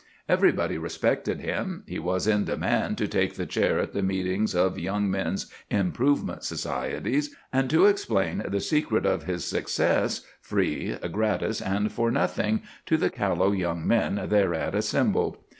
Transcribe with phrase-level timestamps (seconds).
[0.27, 1.83] Everybody respected him.
[1.85, 6.43] He was in demand to take the chair at the meetings of young men's improvement
[6.43, 12.97] societies, and to explain the secret of his success "free, gratis, and for nothing" to
[12.97, 15.37] the callow young men thereat assembled.